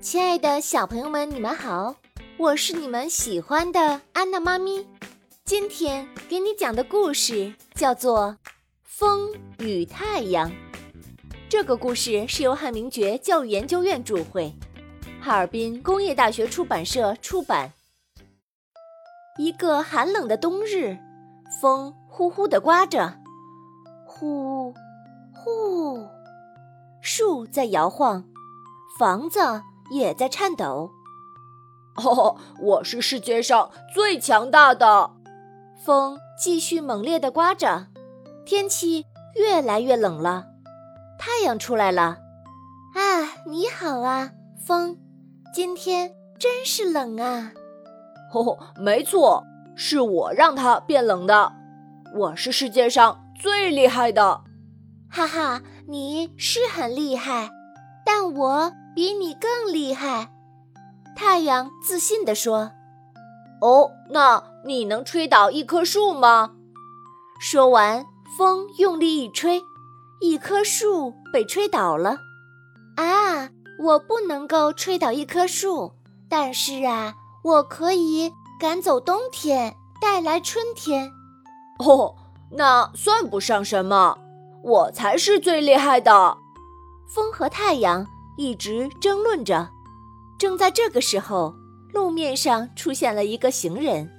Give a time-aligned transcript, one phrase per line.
[0.00, 1.94] 亲爱的小朋友们，你们好，
[2.36, 4.86] 我是你们喜欢的安娜妈咪。
[5.44, 8.36] 今天给你讲的故事叫做
[8.82, 10.50] 《风与太阳》。
[11.48, 14.52] 这个故事是由汉明觉教育研究院著会，
[15.20, 17.72] 哈尔滨工业大学出版社出版。
[19.38, 20.96] 一个寒冷的冬日，
[21.60, 23.18] 风呼呼地刮着，
[24.06, 24.72] 呼
[25.34, 26.06] 呼，
[27.00, 28.24] 树在摇晃，
[28.98, 29.40] 房子
[29.90, 30.90] 也在颤抖。
[31.96, 35.10] 哦， 我是世界上最强大的！
[35.84, 37.86] 风继续猛烈地刮着，
[38.44, 40.46] 天气越来越冷了。
[41.18, 42.18] 太阳出来了，
[42.94, 44.32] 啊，你好啊，
[44.66, 44.98] 风，
[45.54, 47.52] 今天真是冷啊！
[48.34, 49.42] 哦， 没错，
[49.74, 51.52] 是我让它变冷的。
[52.14, 54.42] 我是世界上最厉害的，
[55.10, 57.50] 哈哈，你是很厉害，但
[58.36, 60.32] 我比你更厉害。
[61.16, 62.72] 太阳自信地说
[63.62, 66.52] ：“哦，那你能吹倒一棵树吗？”
[67.40, 68.04] 说完，
[68.36, 69.62] 风用力一吹。
[70.20, 72.16] 一棵树被吹倒了，
[72.96, 73.50] 啊！
[73.78, 75.92] 我不能够吹倒一棵树，
[76.30, 81.12] 但是啊，我可以赶走冬天，带来春天。
[81.80, 82.14] 哦，
[82.52, 84.18] 那算不上什么，
[84.62, 86.38] 我才是最厉害的。
[87.06, 88.06] 风和太阳
[88.36, 89.68] 一直争论着。
[90.38, 91.54] 正在这个时候，
[91.92, 94.10] 路面上出现了一个行人。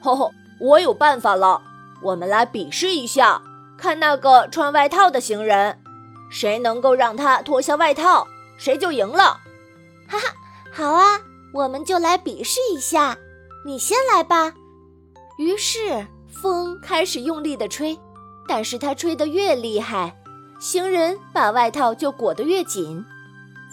[0.00, 1.60] 吼吼，我有办法了，
[2.02, 3.42] 我们来比试一下。
[3.76, 5.78] 看那个穿外套的行人，
[6.30, 9.40] 谁能够让他脱下外套，谁就赢了。
[10.08, 10.34] 哈哈，
[10.72, 11.20] 好啊，
[11.52, 13.18] 我们就来比试一下。
[13.66, 14.54] 你先来吧。
[15.38, 17.98] 于是风开始用力地吹，
[18.48, 20.16] 但是它吹得越厉害，
[20.60, 23.04] 行人把外套就裹得越紧。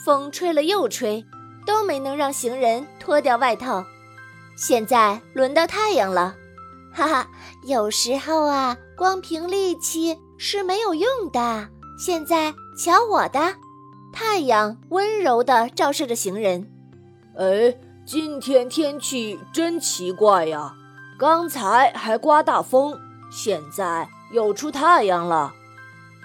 [0.03, 1.25] 风吹了又吹，
[1.65, 3.85] 都没能让行人脱掉外套。
[4.57, 6.35] 现在轮到太阳了。
[6.91, 7.27] 哈哈，
[7.63, 11.69] 有时候啊，光凭力气是没有用的。
[11.97, 13.55] 现在瞧我的，
[14.11, 16.69] 太阳温柔地照射着行人。
[17.37, 17.73] 哎，
[18.05, 20.73] 今天天气真奇怪呀！
[21.17, 22.99] 刚才还刮大风，
[23.31, 25.53] 现在又出太阳了。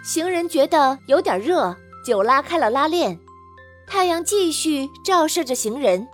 [0.03, 3.21] 行人觉得有点热，就拉开了拉链。
[3.89, 6.07] 太阳继续照射着行人，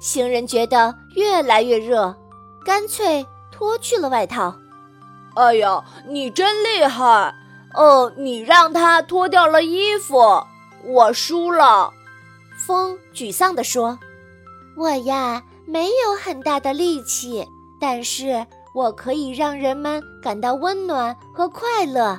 [0.00, 2.14] 行人觉得越来越热，
[2.64, 3.24] 干脆。
[3.54, 4.56] 脱去了外套，
[5.36, 7.32] 哎呀，你真厉害！
[7.74, 10.42] 哦，你让他脱掉了衣服，
[10.84, 11.92] 我输了。
[12.66, 14.00] 风沮丧地说
[14.76, 17.46] ：“我呀，没有很大的力气，
[17.80, 18.44] 但是
[18.74, 22.18] 我可以让人们感到温暖和快乐，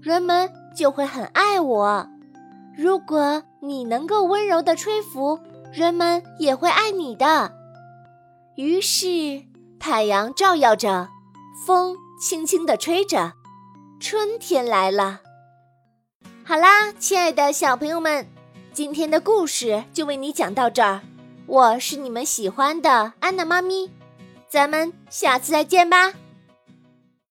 [0.00, 2.06] 人们就会很爱我。
[2.76, 5.38] 如果你能够温柔地吹拂，
[5.72, 7.52] 人们也会爱你的。”
[8.56, 9.42] 于是。
[9.84, 11.08] 太阳照耀着，
[11.66, 13.32] 风轻轻地吹着，
[13.98, 15.22] 春天来了。
[16.44, 18.28] 好啦，亲爱的小朋友们，
[18.72, 21.00] 今天的故事就为你讲到这儿。
[21.46, 23.90] 我是你们喜欢的安娜妈咪，
[24.48, 26.12] 咱们下次再见吧。